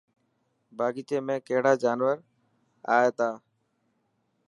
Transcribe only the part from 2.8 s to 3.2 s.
اي